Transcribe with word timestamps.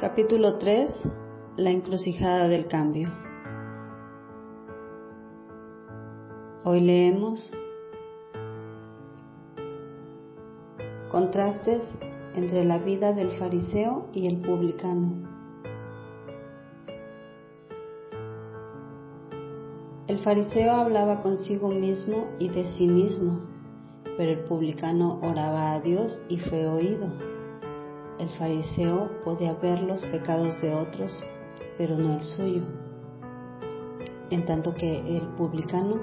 Capítulo 0.00 0.58
3. 0.58 1.02
La 1.56 1.72
encrucijada 1.72 2.46
del 2.46 2.68
cambio. 2.68 3.08
Hoy 6.62 6.82
leemos 6.82 7.50
contrastes 11.10 11.98
entre 12.36 12.64
la 12.64 12.78
vida 12.78 13.12
del 13.12 13.32
fariseo 13.32 14.06
y 14.12 14.28
el 14.28 14.40
publicano. 14.40 15.14
El 20.06 20.20
fariseo 20.20 20.74
hablaba 20.74 21.18
consigo 21.18 21.70
mismo 21.70 22.28
y 22.38 22.50
de 22.50 22.66
sí 22.66 22.86
mismo, 22.86 23.40
pero 24.16 24.30
el 24.30 24.44
publicano 24.44 25.18
oraba 25.24 25.72
a 25.72 25.80
Dios 25.80 26.20
y 26.28 26.38
fue 26.38 26.68
oído. 26.68 27.27
El 28.18 28.28
fariseo 28.30 29.08
podía 29.24 29.52
ver 29.54 29.80
los 29.80 30.04
pecados 30.04 30.60
de 30.60 30.74
otros, 30.74 31.22
pero 31.76 31.96
no 31.96 32.14
el 32.14 32.24
suyo, 32.24 32.62
en 34.30 34.44
tanto 34.44 34.74
que 34.74 35.16
el 35.16 35.24
publicano 35.36 36.00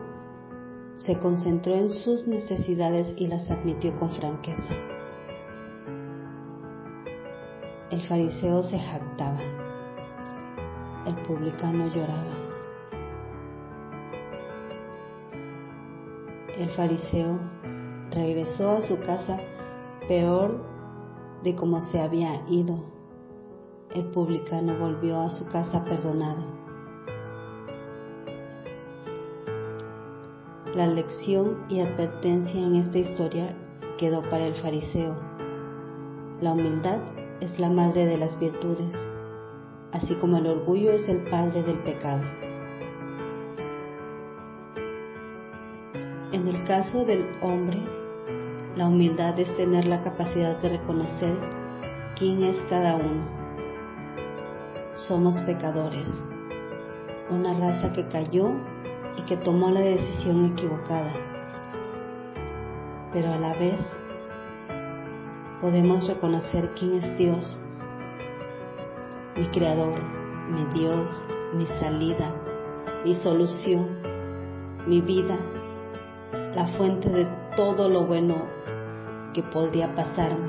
se 0.96 1.20
concentró 1.20 1.74
en 1.74 1.90
sus 1.90 2.26
necesidades 2.26 3.14
y 3.18 3.28
las 3.28 3.52
admitió 3.52 3.94
con 3.96 4.12
franqueza. 4.12 4.74
El 7.92 8.02
fariseo 8.08 8.64
se 8.64 8.80
jactaba, 8.80 9.42
el 11.06 11.16
publicano 11.28 11.88
lloraba. 11.88 12.34
El 16.58 16.70
fariseo 16.70 17.38
regresó 18.12 18.72
a 18.72 18.82
su 18.82 18.98
casa 19.02 19.38
peor 20.08 20.75
de 21.46 21.56
cómo 21.56 21.80
se 21.80 22.02
había 22.02 22.42
ido. 22.50 22.84
El 23.94 24.06
publicano 24.06 24.78
volvió 24.80 25.22
a 25.22 25.30
su 25.30 25.46
casa 25.46 25.86
perdonado. 25.86 26.44
La 30.74 30.88
lección 30.88 31.64
y 31.70 31.82
advertencia 31.82 32.60
en 32.60 32.76
esta 32.76 32.98
historia 32.98 33.56
quedó 34.00 34.24
para 34.24 34.48
el 34.48 34.56
fariseo. 34.56 35.16
La 36.42 36.52
humildad 36.52 37.00
es 37.42 37.58
la 37.60 37.70
madre 37.70 38.08
de 38.08 38.18
las 38.18 38.38
virtudes, 38.40 38.96
así 39.92 40.16
como 40.16 40.38
el 40.38 40.48
orgullo 40.48 40.92
es 40.94 41.08
el 41.08 41.30
padre 41.30 41.62
del 41.62 41.78
pecado. 41.84 42.24
En 46.32 46.48
el 46.48 46.64
caso 46.66 47.06
del 47.06 47.28
hombre, 47.42 47.82
la 48.76 48.88
humildad 48.88 49.40
es 49.40 49.56
tener 49.56 49.86
la 49.86 50.02
capacidad 50.02 50.58
de 50.58 50.70
reconocer 50.70 51.34
quién 52.18 52.44
es 52.44 52.62
cada 52.70 52.98
uno. 52.98 53.24
Somos 55.08 55.40
pecadores, 55.42 56.12
una 57.30 57.54
raza 57.54 57.94
que 57.94 58.06
cayó 58.10 58.52
y 59.18 59.22
que 59.22 59.38
tomó 59.38 59.72
la 59.72 59.80
decisión 59.80 60.46
equivocada. 60.52 61.14
Pero 63.14 63.32
a 63.32 63.38
la 63.38 63.54
vez 63.54 63.80
podemos 65.62 66.06
reconocer 66.06 66.72
quién 66.78 66.96
es 66.96 67.18
Dios, 67.18 67.58
mi 69.38 69.48
creador, 69.48 70.02
mi 70.50 70.66
Dios, 70.78 71.18
mi 71.54 71.66
salida, 71.80 72.30
mi 73.06 73.16
solución, 73.16 74.02
mi 74.86 75.00
vida, 75.00 75.38
la 76.54 76.68
fuente 76.78 77.08
de 77.08 77.26
todo 77.56 77.88
lo 77.88 78.06
bueno 78.06 78.55
que 79.36 79.44
podría 79.44 79.94
pasarme. 79.94 80.48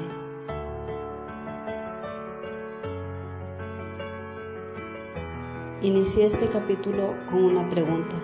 Inicié 5.83 6.27
este 6.27 6.47
capítulo 6.47 7.13
con 7.29 7.43
una 7.43 7.69
pregunta. 7.69 8.15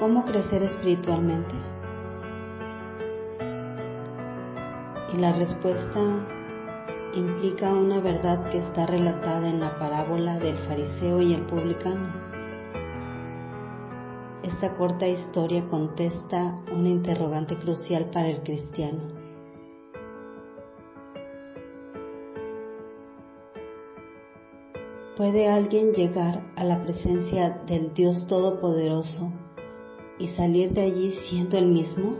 ¿Cómo 0.00 0.24
crecer 0.24 0.62
espiritualmente? 0.62 1.54
Y 5.12 5.18
la 5.18 5.34
respuesta 5.34 6.00
implica 7.12 7.74
una 7.74 8.00
verdad 8.00 8.48
que 8.48 8.58
está 8.58 8.86
relatada 8.86 9.48
en 9.48 9.60
la 9.60 9.78
parábola 9.78 10.38
del 10.38 10.56
fariseo 10.56 11.20
y 11.20 11.34
el 11.34 11.42
publicano. 11.42 12.25
Esta 14.46 14.74
corta 14.74 15.08
historia 15.08 15.66
contesta 15.66 16.62
una 16.72 16.88
interrogante 16.88 17.58
crucial 17.58 18.10
para 18.10 18.28
el 18.28 18.44
cristiano. 18.44 19.00
¿Puede 25.16 25.48
alguien 25.48 25.90
llegar 25.94 26.44
a 26.54 26.62
la 26.62 26.80
presencia 26.84 27.60
del 27.66 27.92
Dios 27.92 28.28
Todopoderoso 28.28 29.32
y 30.20 30.28
salir 30.28 30.70
de 30.70 30.82
allí 30.82 31.12
siendo 31.28 31.58
el 31.58 31.66
mismo? 31.66 32.14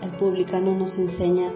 El 0.00 0.10
publicano 0.12 0.74
nos 0.74 0.96
enseña 0.96 1.52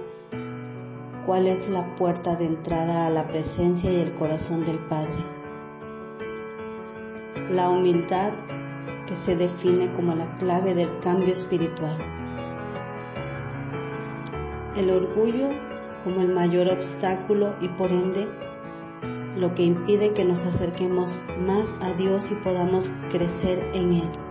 cuál 1.27 1.47
es 1.47 1.69
la 1.69 1.95
puerta 1.97 2.37
de 2.37 2.47
entrada 2.47 3.07
a 3.07 3.11
la 3.11 3.27
presencia 3.27 3.91
y 3.93 4.01
el 4.01 4.15
corazón 4.15 4.65
del 4.65 4.79
Padre. 4.79 5.25
La 7.51 7.69
humildad 7.71 8.33
que 9.07 9.17
se 9.17 9.37
define 9.37 9.93
como 9.93 10.15
la 10.15 10.37
clave 10.39 10.75
del 10.75 10.99
cambio 11.01 11.35
espiritual. 11.35 11.99
El 14.77 14.91
orgullo 14.91 15.51
como 16.05 16.21
el 16.21 16.33
mayor 16.33 16.69
obstáculo 16.69 17.57
y 17.61 17.69
por 17.69 17.91
ende 17.91 18.27
lo 19.37 19.55
que 19.55 19.65
impide 19.65 20.13
que 20.13 20.25
nos 20.25 20.41
acerquemos 20.41 21.15
más 21.41 21.67
a 21.81 21.93
Dios 21.95 22.31
y 22.31 22.35
podamos 22.45 22.89
crecer 23.11 23.59
en 23.75 23.93
Él. 23.93 24.30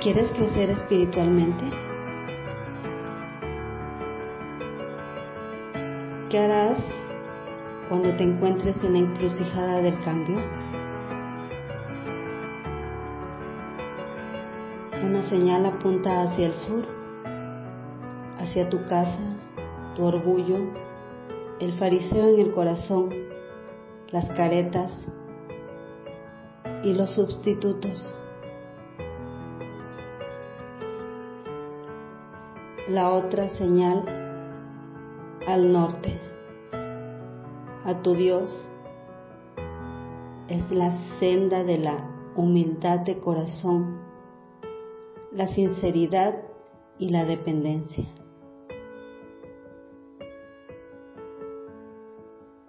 ¿Quieres 0.00 0.30
crecer 0.30 0.70
espiritualmente? 0.70 1.62
¿Qué 6.30 6.38
harás 6.38 6.78
cuando 7.90 8.16
te 8.16 8.24
encuentres 8.24 8.82
en 8.82 8.94
la 8.94 8.98
encrucijada 9.00 9.82
del 9.82 10.00
cambio? 10.00 10.38
Una 15.04 15.22
señal 15.24 15.66
apunta 15.66 16.22
hacia 16.22 16.46
el 16.46 16.54
sur, 16.54 16.86
hacia 18.38 18.70
tu 18.70 18.82
casa, 18.86 19.36
tu 19.96 20.02
orgullo, 20.02 20.72
el 21.60 21.74
fariseo 21.74 22.30
en 22.30 22.40
el 22.40 22.52
corazón, 22.52 23.10
las 24.12 24.30
caretas 24.30 25.06
y 26.84 26.94
los 26.94 27.14
sustitutos. 27.14 28.14
La 32.90 33.10
otra 33.10 33.48
señal 33.48 34.04
al 35.46 35.72
norte, 35.72 36.20
a 37.84 38.02
tu 38.02 38.14
Dios, 38.14 38.68
es 40.48 40.68
la 40.72 40.90
senda 41.20 41.62
de 41.62 41.78
la 41.78 42.32
humildad 42.34 42.98
de 43.00 43.20
corazón, 43.20 44.00
la 45.30 45.46
sinceridad 45.46 46.34
y 46.98 47.10
la 47.10 47.24
dependencia. 47.24 48.08